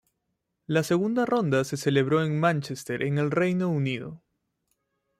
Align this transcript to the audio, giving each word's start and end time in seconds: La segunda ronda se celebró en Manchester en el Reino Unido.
La 0.65 0.81
segunda 0.81 1.27
ronda 1.27 1.63
se 1.63 1.77
celebró 1.77 2.23
en 2.23 2.39
Manchester 2.39 3.03
en 3.03 3.19
el 3.19 3.29
Reino 3.29 3.69
Unido. 3.69 4.19